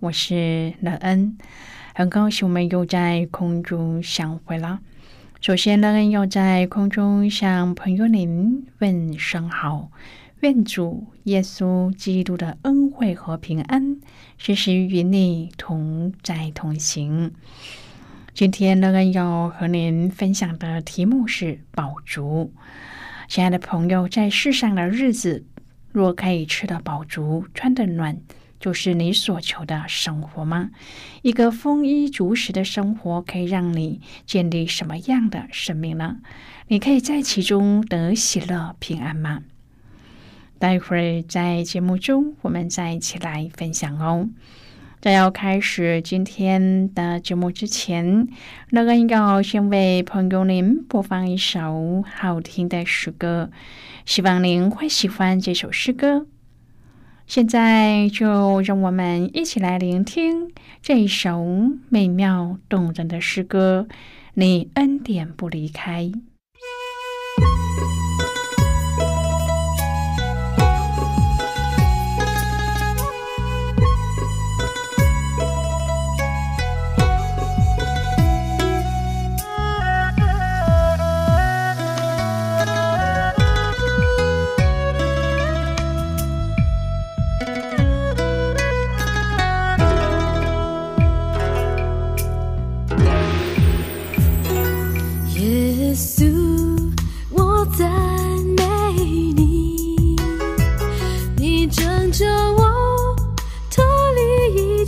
[0.00, 1.36] 我是乐恩，
[1.94, 4.80] 很高兴我们又在空中相会了。
[5.42, 9.90] 首先，乐恩要在空中向朋友您问声好，
[10.40, 14.00] 愿主耶稣基督的恩惠和平安
[14.38, 17.32] 时时与你同在同行。
[18.32, 22.54] 今天，乐恩要和您分享的题目是宝足。
[23.28, 25.44] 亲爱的朋友，在世上的日子，
[25.92, 28.18] 若可以吃得饱足，穿得暖。
[28.60, 30.70] 就是你所求的生活吗？
[31.22, 36.18] 一个丰衣足食的生活可以让你建立什么样的生命呢？
[36.68, 39.42] 你可以在其中得喜乐平安吗？
[40.58, 44.28] 待会儿在节目中，我们再一起来分享哦。
[45.00, 48.28] 在要开始今天的节目之前，
[48.68, 53.50] 那个要先为朋友您播放一首好听的诗歌，
[54.04, 56.26] 希望您会喜欢这首诗歌。
[57.30, 60.50] 现在就让我们一起来聆听
[60.82, 61.46] 这首
[61.88, 63.86] 美妙动人的诗歌。
[64.34, 66.10] 你恩典不离开。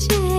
[0.08, 0.31] change.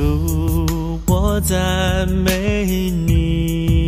[0.00, 3.84] 主，我赞美你，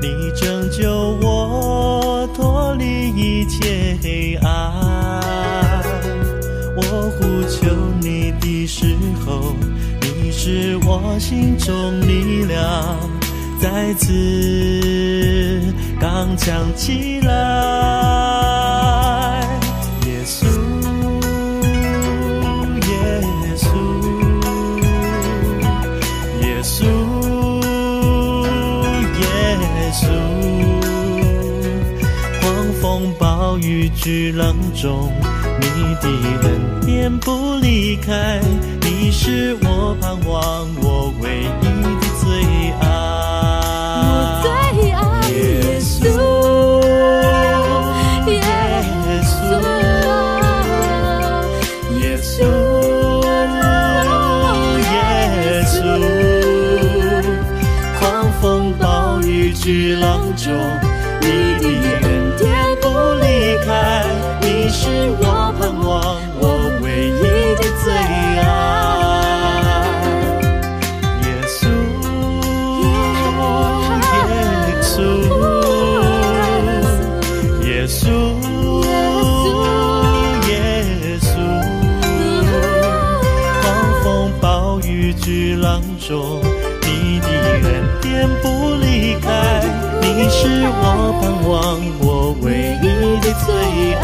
[0.00, 0.88] 你拯救
[1.20, 5.82] 我脱离一切黑暗，
[6.76, 8.94] 我呼求你的时
[9.26, 9.56] 候，
[10.00, 12.96] 你是我心中力量，
[13.60, 15.60] 再次
[16.00, 18.53] 刚强起来。
[33.96, 35.10] 巨浪中，
[35.60, 35.66] 你
[36.02, 36.08] 的
[36.42, 38.40] 恩典不离开，
[38.82, 42.28] 你是我盼望，我唯一的最
[42.80, 42.84] 爱。
[44.06, 44.08] 我
[44.42, 44.46] 最
[44.90, 46.04] 爱耶稣，
[48.30, 48.32] 耶
[49.24, 49.42] 稣，
[51.98, 52.38] 耶稣，
[54.92, 54.94] 耶
[55.64, 55.72] 稣。
[57.98, 58.02] 狂
[58.40, 58.42] 风
[58.78, 58.82] 暴
[59.22, 60.52] 雨巨浪中，
[90.66, 90.78] 我
[91.20, 91.52] 盼望，
[92.00, 92.46] 我唯
[92.82, 92.84] 一
[93.20, 93.48] 的最
[93.94, 94.02] 爱。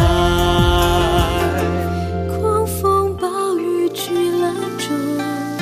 [2.29, 3.27] 狂风暴
[3.57, 4.45] 雨去了
[4.79, 4.89] 中，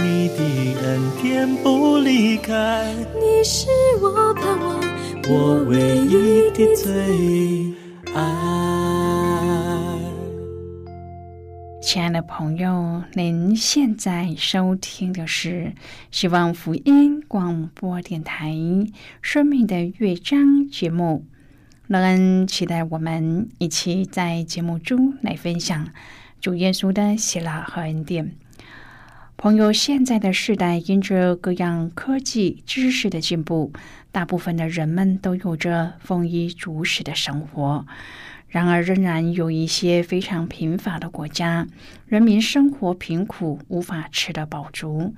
[0.03, 0.41] 你的
[0.83, 0.87] 恩
[1.23, 3.69] 典不离开，你是
[4.03, 4.81] 我盼望，
[5.29, 6.93] 我唯一的最
[8.15, 8.58] 爱。
[12.19, 15.73] 的朋友，您现在收听的是
[16.11, 18.51] 希望福音广播电台
[19.23, 21.25] 《生命的乐章》节目。
[21.87, 25.91] 乐恩期待我们一起在节目中来分享
[26.41, 28.35] 主耶稣的喜乐和恩典。
[29.37, 33.73] 朋友，现在的时代因着各样科技知识的进步，
[34.11, 37.87] 大部分的人们都有着丰衣足食的生活。
[38.49, 41.67] 然而，仍然有一些非常贫乏的国家，
[42.07, 45.15] 人民生活贫苦，无法吃得饱足。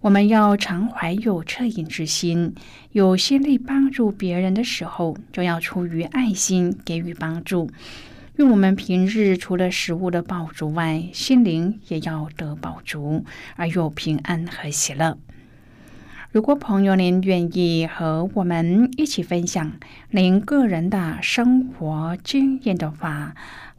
[0.00, 2.54] 我们要常怀有恻隐之心，
[2.92, 7.70] 有心力帮助别人的时候，就要出于爱心给予帮助。
[8.36, 15.18] 愿我们平日除了食物的饱足外，心灵也要得饱足，而又平安和喜乐。
[16.32, 19.72] 如果朋友您愿意和我们一起分享
[20.10, 23.34] 您个人的生活经验的话，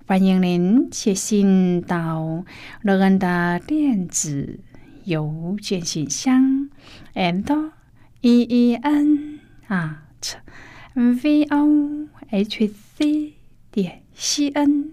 [0.05, 2.43] 欢迎您写信到
[2.81, 4.59] 乐恩的电子
[5.05, 6.69] 邮件信箱
[7.13, 7.71] ，and
[8.19, 9.39] e e n
[9.69, 10.33] at
[10.93, 12.67] v o h
[12.97, 13.33] c
[13.71, 14.91] 点 c n。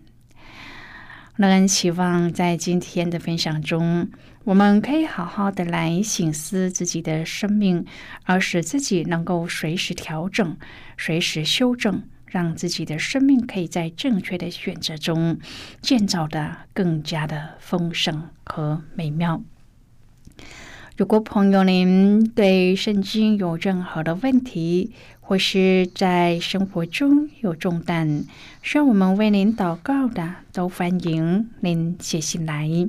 [1.34, 4.08] 乐恩希望在今天的分享中。
[4.48, 7.84] 我们可以好好的来醒思自己的生命，
[8.24, 10.56] 而使自己能够随时调整、
[10.96, 15.38] 随时修正，让自己的生命可以在正确的选择中
[15.82, 19.42] 建造的更加的丰盛和美妙。
[20.96, 28.24] 如果朋友您对圣经有任何的问题，或是在生活中有重担，
[28.62, 32.88] 需要我们为您祷告的，都欢迎您写信来。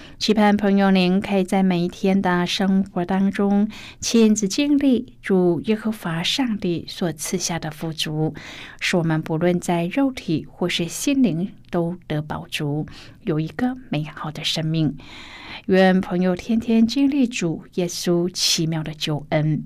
[0.21, 3.67] 期盼朋友您可以在每一天的生活当中
[3.99, 8.35] 亲自经历主耶和华上帝所赐下的富足，
[8.79, 12.85] 使我们不论在肉体或是心灵都得饱足，
[13.23, 14.95] 有一个美好的生命。
[15.65, 19.63] 愿朋友天天经历主耶稣奇妙的救恩。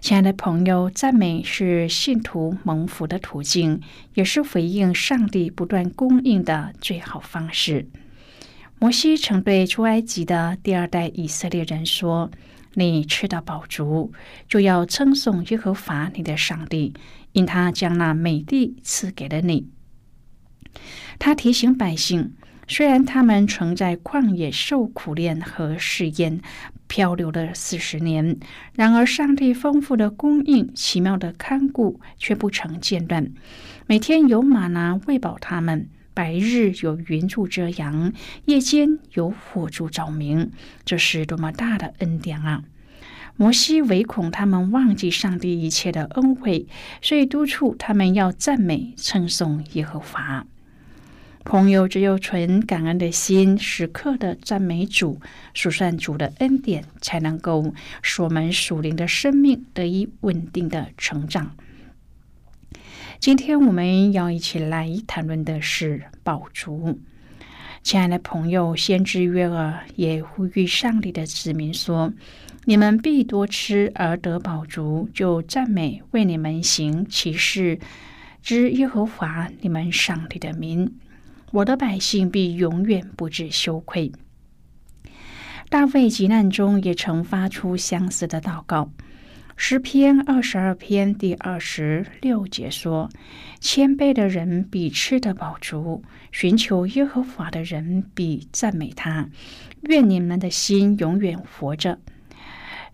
[0.00, 3.80] 亲爱的朋友，赞美是信徒蒙福的途径，
[4.14, 7.86] 也是回应上帝不断供应的最好方式。
[8.78, 12.30] 摩西曾对出埃及的第二代以色列人说
[12.74, 14.12] ：“你吃到饱足，
[14.48, 16.92] 就要称颂耶和华你的上帝，
[17.32, 19.70] 因他将那美地赐给了你。”
[21.18, 22.34] 他提醒百姓，
[22.68, 26.42] 虽然他们曾在旷野受苦练和试验，
[26.86, 28.38] 漂流了四十年，
[28.74, 33.32] 然而上帝丰富的供应、奇妙的看顾却不曾间断，
[33.86, 35.88] 每天有马拿喂饱他们。
[36.16, 38.10] 白日有云柱遮阳，
[38.46, 40.50] 夜间有火柱照明，
[40.86, 42.64] 这是多么大的恩典啊！
[43.36, 46.66] 摩西唯恐他们忘记上帝一切的恩惠，
[47.02, 50.46] 所以督促他们要赞美称颂耶和华。
[51.44, 55.20] 朋友，只有存感恩的心，时刻的赞美主、
[55.52, 61.54] 数算主的恩典，才能够使我们属灵的生命得以稳定的成长。
[63.18, 67.00] 今天我们要一起来谈论的是宝足。
[67.82, 72.12] 亲爱的朋友，先知约尔也呼吁上帝的子民说
[72.66, 77.78] ：“你们必多吃而得饱足，就赞美为你们行其事
[78.42, 80.94] 之耶和华你们上帝的名。
[81.52, 84.12] 我的百姓必永远不致羞愧。”
[85.68, 88.90] 大卫急难中也曾发出相似的祷告。
[89.58, 93.08] 诗篇二十二篇第二十六节说
[93.58, 99.30] ：“谦卑的人比吃得饱足，寻求耶和华的人比赞美他。
[99.82, 101.98] 愿你们的心永远活着。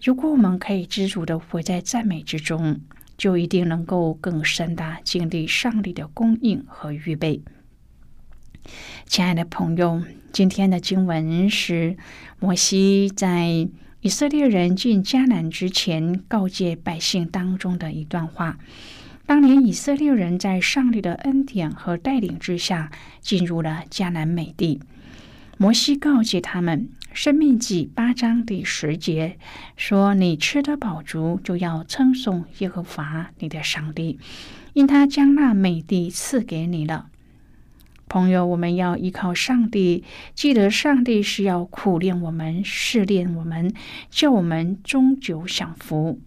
[0.02, 2.81] 如果我们可以知足的活在赞美之中，
[3.19, 7.42] 就一定能够更深的经历上帝的供应和预备。”
[9.07, 10.00] 亲爱的朋友，
[10.33, 11.97] 今天的经文是
[12.38, 13.69] 摩西在。
[14.03, 18.59] 以色列人进迦南之前，告诫百姓当中的一段话。
[19.27, 22.91] 当年以色列人在上帝的恩典和带领之下，
[23.21, 24.81] 进入了迦南美地。
[25.57, 29.39] 摩西告诫他们，《生命记》八章第十节
[29.77, 34.19] 说：“你吃得饱足，就要称颂耶和华你的上帝，
[34.73, 37.07] 因他将那美地赐给你了。”
[38.12, 40.04] 朋友，我们要依靠上帝，
[40.35, 43.73] 记得上帝是要苦练我们、试炼我们，
[44.11, 46.21] 叫我们终究享福。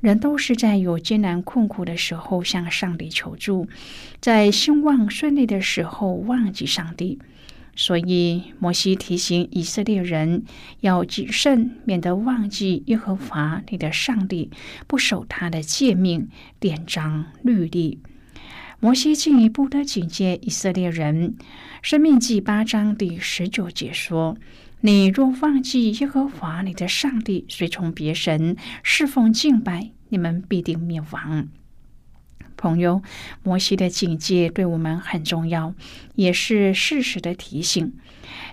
[0.00, 3.68] 人都是在有艰难困苦的时候向上帝求助，
[4.22, 7.18] 在兴旺顺利的时候忘记上帝。
[7.76, 10.44] 所以摩西提醒以色列人
[10.80, 14.50] 要谨慎，免得忘记耶和华你的上帝，
[14.86, 17.98] 不守他的诫命、典章、律例。
[18.84, 21.36] 摩西进一步的警戒以色列人，
[21.80, 24.36] 《生命记》八章第十九节说。
[24.82, 31.48] 你若忘记耶和华你的上帝，随从别神侍奉敬拜，你们必定灭亡。
[32.58, 33.00] 朋友，
[33.42, 35.74] 摩西的警戒对我们很重要，
[36.16, 37.94] 也是事实的提醒。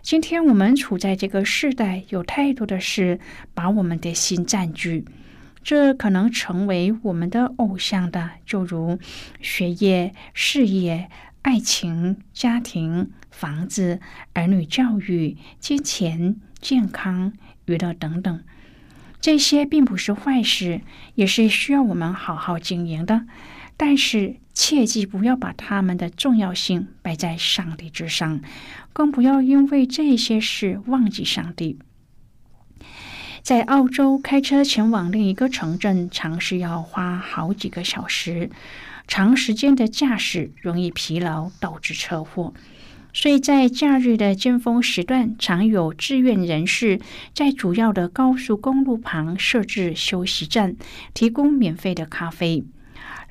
[0.02, 3.20] 今天我们处在这个时代，有太多的事
[3.54, 5.04] 把我们的心占据，
[5.64, 9.00] 这可能成为我们的偶像的，就如
[9.42, 11.10] 学业、事业。
[11.44, 14.00] 爱情、家庭、房子、
[14.34, 17.34] 儿女教育、金钱、健康、
[17.66, 18.44] 娱乐等等，
[19.20, 20.82] 这些并不是坏事，
[21.16, 23.26] 也是需要我们好好经营的。
[23.76, 28.42] 但是切记不要把他们的重要性摆在上帝之上，
[28.94, 31.80] 更不要因为这些事忘记上帝。
[33.42, 38.50] 在澳洲开车前往另一个城镇，常是要花好几个小时。
[39.08, 42.54] 长时间的驾驶容易疲劳，导致车祸。
[43.14, 47.02] 所以在假日的尖峰时段，常有志愿人士
[47.34, 50.78] 在主要的高速公路旁设置休息站，
[51.14, 52.64] 提供免费的咖啡。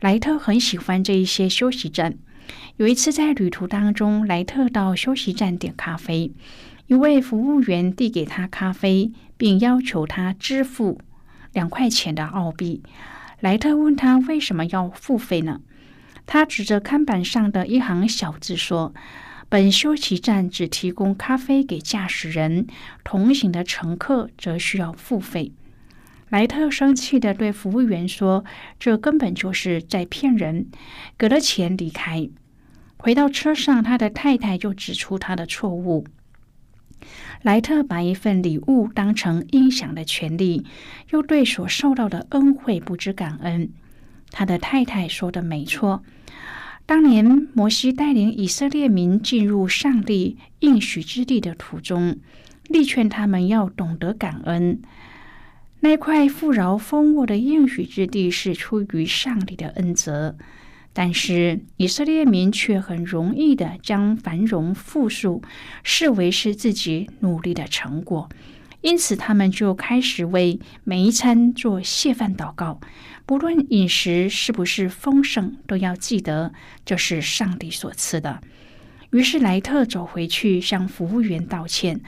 [0.01, 2.19] 莱特很喜欢这一些休息站。
[2.77, 6.33] 有一次在旅途当中，莱特到休息站点咖啡，
[6.89, 11.01] 一位服务员递给他咖啡，并要求他支付
[11.55, 12.83] 两块钱的澳币。
[13.41, 15.63] 莱特问他为什么要付费呢？
[16.27, 18.93] 他指着看板上的一行小字说
[19.49, 22.67] ：“本休息站只提供咖啡给驾驶人，
[23.03, 25.53] 同行的乘客则需要付费。”
[26.29, 28.45] 莱特生气的对服务员说
[28.79, 30.67] ：“这根本就是在骗人！”
[31.17, 32.29] 给了钱离开。
[32.99, 36.07] 回到车上，他的太太就指出他的错误。
[37.43, 40.65] 莱特把一份礼物当成应享的权利，
[41.11, 43.71] 又对所受到的恩惠不知感恩。
[44.31, 46.03] 他的太太说的没错。
[46.87, 52.17] 当年摩西带领以色列民进入上帝应许之地的途中，
[52.65, 54.81] 力劝他们要懂得感恩。
[55.81, 60.37] 那块富饶丰沃的应许之地是出于上帝的恩泽，
[60.93, 65.43] 但是以色列民却很容易的将繁荣富庶
[65.83, 68.29] 视为是自己努力的成果。
[68.81, 72.81] 因此，他们就开始为每一餐做谢饭祷告。
[73.27, 76.53] 不论饮食是不是丰盛，都要记得
[76.85, 78.41] 这是上帝所赐的。
[79.13, 82.01] 于是，莱特走回去向服务员道歉，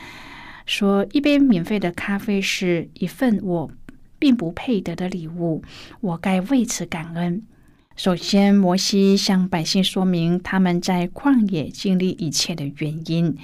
[0.64, 3.70] 说：“一杯免费的咖啡是一份我
[4.18, 5.62] 并不配得的礼物，
[6.00, 7.42] 我该为此感恩。”
[7.94, 13.37] 首先，摩西向百姓说明他们在旷野经历一切的原因。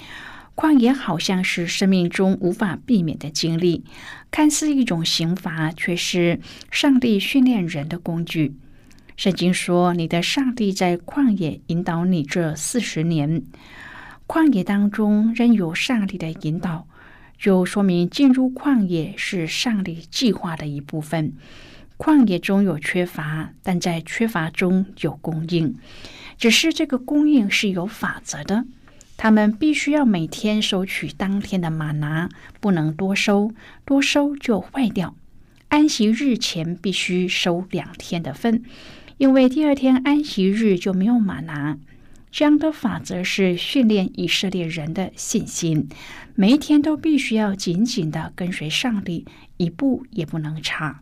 [0.55, 3.85] 旷野好像是生命中无法避免的经历，
[4.31, 6.41] 看似一种刑罚，却是
[6.71, 8.55] 上帝训练人的工具。
[9.15, 13.43] 圣经说：“你的上帝在旷野引导你这四十年，
[14.27, 16.87] 旷野当中仍有上帝的引导，
[17.37, 21.33] 就说明进入旷野是上帝计划的一部分。
[21.99, 25.75] 旷野中有缺乏，但在缺乏中有供应，
[26.37, 28.65] 只是这个供应是有法则的。”
[29.17, 32.29] 他们必须要每天收取当天的玛拿，
[32.61, 33.51] 不能多收，
[33.83, 35.13] 多收就坏掉。
[35.67, 38.63] 安息日前必须收两天的份，
[39.17, 41.77] 因为第二天安息日就没有玛拿。
[42.31, 45.89] 这样的法则是训练以色列人的信心，
[46.35, 49.25] 每一天都必须要紧紧的跟随上帝，
[49.57, 51.01] 一步也不能差。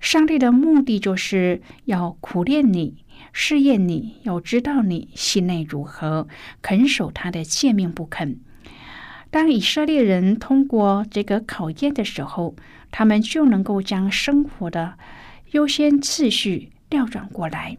[0.00, 3.04] 上帝的目的就是要苦练你。
[3.32, 6.28] 试验你，要知道你心内如何，
[6.62, 8.38] 肯守他的诫命不肯。
[9.30, 12.56] 当以色列人通过这个考验的时候，
[12.90, 14.94] 他们就能够将生活的
[15.50, 17.76] 优先次序调转过来。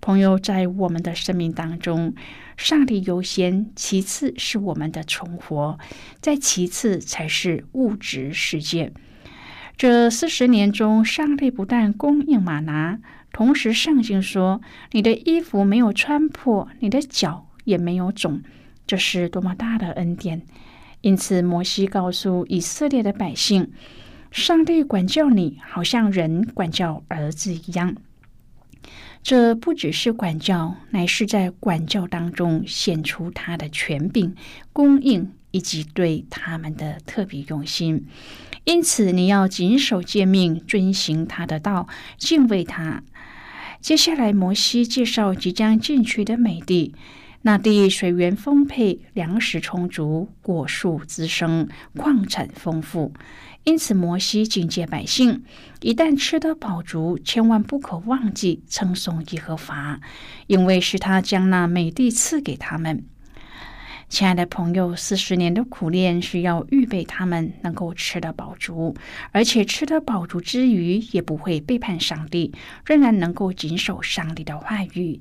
[0.00, 2.14] 朋友，在我们的生命当中，
[2.56, 5.78] 上帝优先，其次是我们的存活，
[6.20, 8.92] 再其次才是物质世界。
[9.76, 13.00] 这四十年中，上帝不但供应玛拿。
[13.32, 14.60] 同时，圣经说
[14.92, 18.40] ：“你的衣服没有穿破，你的脚也没有肿，
[18.86, 20.42] 这是多么大的恩典！
[21.00, 23.72] 因此，摩西告诉以色列的百姓
[24.30, 27.96] ：“上帝管教你，好像人管教儿子一样。
[29.24, 34.36] 这不只是管教，乃是在管教当中显出他的权柄、
[34.72, 38.06] 供应以及对他们的特别用心。
[38.64, 41.86] 因此，你要谨守诫命，遵行他的道，
[42.18, 43.02] 敬畏他。”
[43.80, 46.94] 接下来，摩西介绍即将进去的美地。
[47.42, 53.12] 那地水源丰沛，粮食充足，果树滋生，矿产丰富。
[53.64, 55.44] 因此，摩西警戒百姓：
[55.82, 60.00] 一旦吃得饱足，千万不可忘记称颂耶和华，
[60.46, 63.04] 因为是他将那美地赐给他们。
[64.14, 68.94] 亲爱的朋友，四十年的苦练是要预备他们能够吃得饱足，
[69.32, 72.54] 而且吃得饱足之余，也不会背叛上帝，
[72.86, 75.20] 仍然能够谨守上帝的话语。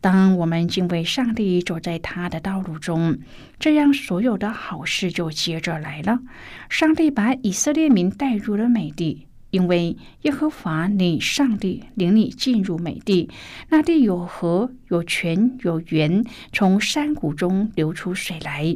[0.00, 3.20] 当我们敬畏上帝，走在他的道路中，
[3.60, 6.18] 这样所有的好事就接着来了。
[6.68, 13.28] 上帝把以色列民带入了美地，因为耶和华你上帝领你进入美地，
[13.68, 18.74] 那地有河、有泉、有源，从山谷中流出水来。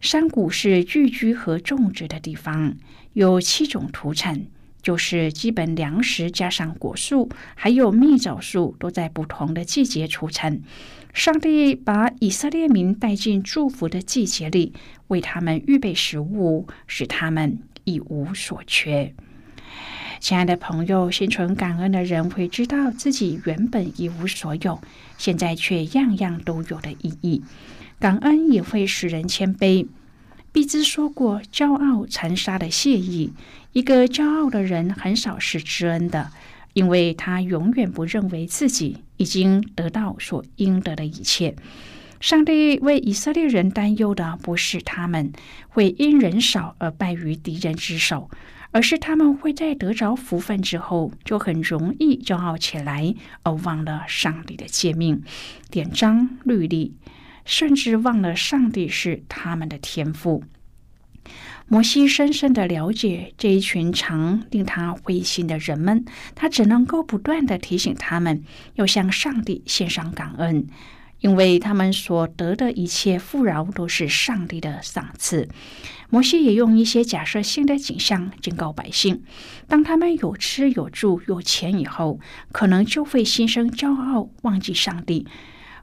[0.00, 2.76] 山谷是聚居和种植的地方，
[3.14, 4.46] 有七种土产。
[4.82, 10.60] 就是基本粮食加上果树，还有蜜枣树，都在不同的季节出产。
[11.14, 14.74] 上帝把以色列民带进祝福的季节里，
[15.08, 19.14] 为他们预备食物，使他们一无所缺。
[20.24, 24.80] 亲爱的朋友，心存感恩的人会知道自己原本一无所有，
[25.18, 27.42] 现在却样样都有的意义。
[27.98, 29.86] 感恩也会使人谦卑。
[30.50, 33.34] 毕兹说过：“骄傲残杀的谢意。”
[33.72, 36.30] 一个骄傲的人很少是知恩的，
[36.72, 41.54] 因为他永远不认为自己已经得到所应得的一切。
[42.18, 45.30] 上帝为以色列人担忧的不是他们
[45.68, 48.30] 会因人少而败于敌人之手，
[48.74, 55.22] 而是他们会在得着福分之后就很容易骄傲起来，而忘了上帝的诫命、
[55.70, 56.96] 典章、律例，
[57.44, 60.42] 甚至忘了上帝是他们的天赋。
[61.68, 68.42] 摩西深深的了解这一群常令他灰心的人们，他只能够不断的提醒他们
[68.74, 70.66] 要向上帝献上感恩，
[71.24, 75.48] 因为他们所得的一切富饶都是上帝的赏赐。
[76.10, 79.22] 摩西也用一些假设性的景象警告百姓：
[79.66, 82.20] 当他们有吃有住有钱以后，
[82.52, 85.26] 可能就会心生骄傲，忘记上帝。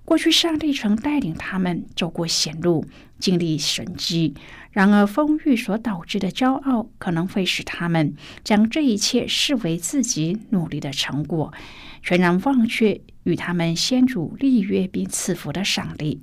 [0.04, 2.86] 过去，上帝曾带领他们走过险路，
[3.20, 4.34] 经历神迹。
[4.72, 11.54] 然而，风雨所导致的骄傲，可能会使他们将这一切视为自己努力的成果，
[12.02, 16.22] 全然忘却与他们先祖立约并赐福的上帝。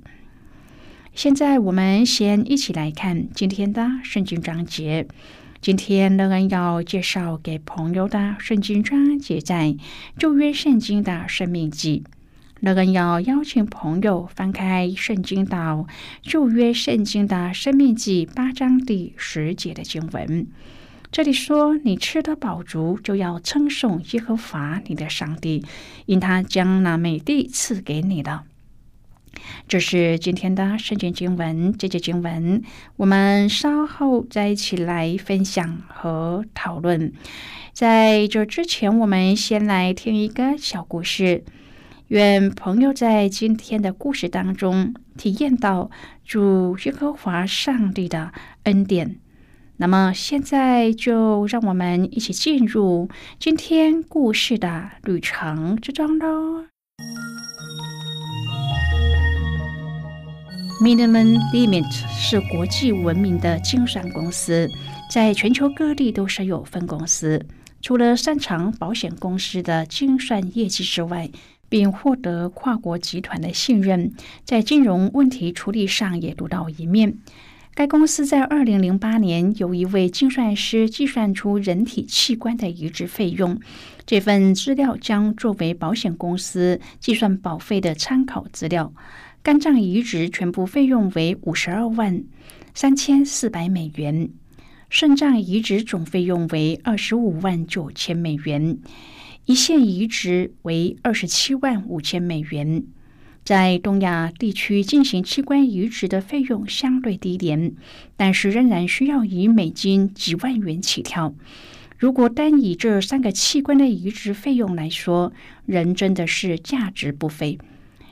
[1.13, 5.07] 现在，我们先一起来看今天的圣经章节。
[5.61, 9.75] 今天，乐恩要介绍给朋友的圣经章节，在
[10.17, 12.03] 旧约圣经的生命记。
[12.61, 15.87] 乐恩要邀请朋友翻开圣经到
[16.21, 20.45] 旧约圣经的生命记八章第十节的经文。
[21.09, 25.65] 这里说：“你吃得饱足，就要称颂耶和华你的上帝，
[26.05, 28.43] 因他将那美地赐给你了。”
[29.69, 31.71] 这是今天的圣经经文。
[31.77, 32.61] 这节经文
[32.97, 37.13] 我们稍后再一起来分享和讨论。
[37.71, 41.45] 在这之前，我们先来听一个小故事。
[42.09, 45.91] 愿朋友在今天的故事当中体验到
[46.25, 48.31] 主耶和华上帝的
[48.63, 49.19] 恩典。
[49.77, 56.65] 那么，现在就让我们一起进入今天故事的旅程之中喽。
[60.81, 64.67] Minimum Limit 是国际闻名的精算公司，
[65.11, 67.45] 在全球各地都设有分公司。
[67.81, 71.29] 除了擅长保险公司的精算业绩之外，
[71.69, 74.11] 并获得跨国集团的信任，
[74.43, 77.17] 在金融问题处理上也独到一面。
[77.75, 83.57] 该公司在二零零八年由一位精算师计算出人体器官的移植费用，
[84.05, 88.91] 这份资料将作为保险公司计算保费的参考资料。
[89.41, 92.25] 肝脏移植全部费用为五十二万
[92.73, 94.29] 三千四百美元，
[94.89, 98.79] 肾脏移植总费用为二十五万九千美元。
[99.49, 102.83] 一线移植为二十七万五千美元，
[103.43, 107.73] 在东亚地区进行器官移植的费用相对低廉，
[108.15, 111.33] 但是仍然需要以美金几万元起跳。
[111.97, 115.33] 如果单以这三个器官的移植费用来说，
[115.65, 117.57] 人真的是价值不菲。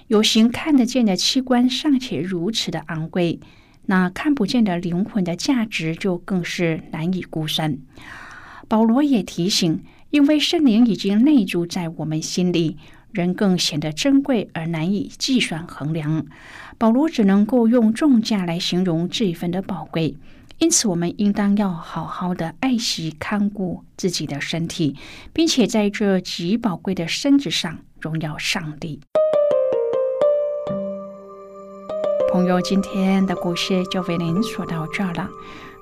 [0.07, 3.39] 有形看得见的器官尚且如此的昂贵，
[3.85, 7.77] 那看不见的灵魂的价值就更是难以估算。
[8.67, 12.77] 保罗也提醒，因为圣灵已经内住在我们心里，
[13.11, 16.25] 人更显得珍贵而难以计算衡量。
[16.77, 20.15] 保罗只能够用重价来形容这一份的宝贵。
[20.59, 24.95] 因此，我们应当要好好的爱惜看顾自己的身体，
[25.31, 28.99] 并且在这极宝贵的身子上荣耀上帝。
[32.31, 35.29] 朋友，今天的故事就为您说到这儿了。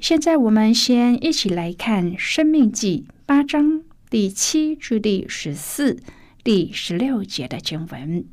[0.00, 5.98] 现在，我们先一起来看《生命记》八章第七至第十四、
[6.42, 8.24] 第十六节的经文。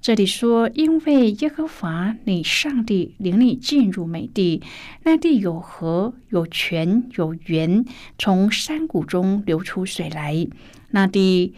[0.00, 4.62] 这里说，因为耶和华你上帝领你进入美地，
[5.02, 7.84] 那地有河、有泉、有源，
[8.18, 10.46] 从山谷中流出水来。
[10.90, 11.54] 那地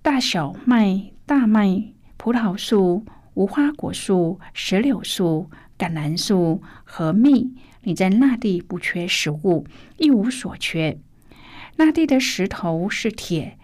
[0.00, 1.82] 大小麦、大麦、
[2.16, 7.50] 葡萄树、无花果树、石榴树、橄榄树和蜜，
[7.84, 9.66] 你在那地不缺食物，
[9.96, 10.98] 一无所缺。
[11.76, 13.56] 那地的石头是铁，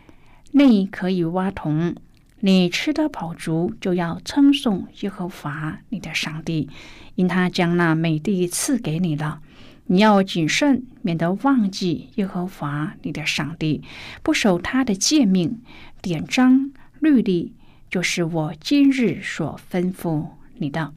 [0.53, 1.95] 内可以挖铜。
[2.41, 6.71] 你吃得饱足，就要称颂耶和华你的上帝，
[7.15, 9.43] 因他将那美地赐给你了。
[9.87, 13.83] 你要谨慎，免得忘记耶和华你的上帝，
[14.23, 15.61] 不守他的诫命、
[16.01, 17.53] 典章、律例，
[17.91, 20.29] 就是我今日所吩咐
[20.59, 20.95] 你的。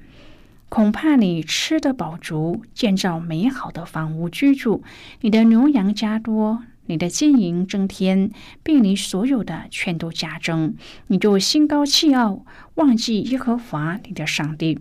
[0.73, 4.81] 恐怕你吃得饱足，建造美好的房屋居住，
[5.21, 6.63] 你的牛羊加多。
[6.87, 8.31] 你的金银增添，
[8.63, 10.73] 并你所有的全都加增，
[11.05, 14.79] 你就心高气傲，忘记耶和华你的上帝，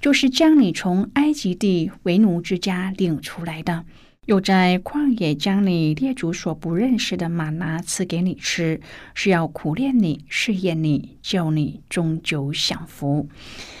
[0.00, 3.84] 就是将你从埃及地为奴之家领出来的，
[4.26, 8.80] 又在旷野将你列祖所不认识的玛拿赐给你吃，
[9.14, 13.28] 是要苦练你、试验你，叫你终究享福。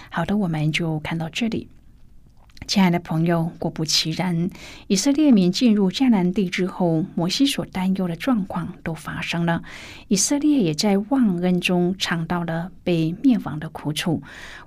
[0.08, 1.68] 好的，我们就看到这里。
[2.66, 4.50] 亲爱的朋友，果不其然，
[4.88, 9.62] 以色列民进入迦南地之后，摩西所担忧的状况都发生了。
[10.08, 14.20] 以色列也在忘恩中尝到了被灭亡的苦楚。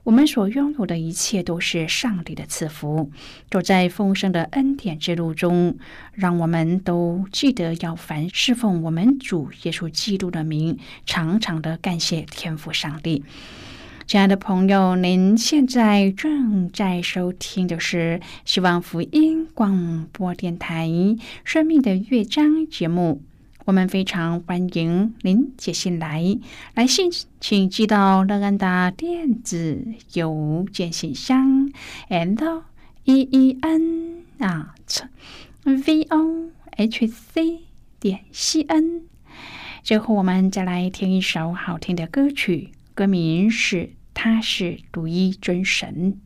[0.03, 3.11] 我们所拥有的一切都是上帝的赐福，
[3.49, 5.77] 走在丰盛的恩典之路中，
[6.13, 13.23] 让我们都记得要凡侍奉我们主耶稣基督的名，常常的感谢天父上帝。
[14.09, 20.87] 亲爱的朋友，您现在正在收听的是希望福音广播电台
[21.43, 23.21] 《生命的乐章》节目。
[23.65, 26.39] 我们非常欢迎您写信来，
[26.73, 31.71] 来信请寄到乐安达电子邮件信箱
[32.09, 32.63] ，and
[33.03, 35.03] e e n at
[35.63, 37.59] v o h c
[37.99, 39.03] 点 c n。
[39.83, 43.91] 最后，我们再来听一首好听的歌曲，歌名是。
[44.21, 46.19] 他是独一真神。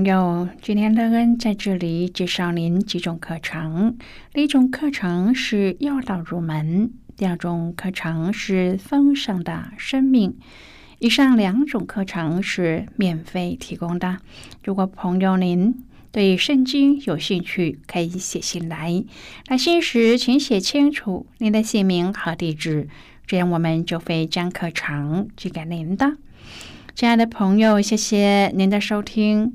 [0.00, 3.98] 朋友，今天乐恩在这里介绍您几种课程。
[4.32, 10.38] 第一种课程是诱导入门，第二种课程是丰盛的生命。
[11.00, 14.16] 以上两种课程是免费提供的。
[14.64, 19.04] 如果朋友您对圣经有兴趣，可以写信来。
[19.48, 22.88] 来信时，请写清楚您的姓名和地址，
[23.26, 26.16] 这样我们就会将课程寄给您的。
[26.94, 29.54] 亲爱的朋友，谢谢您的收听。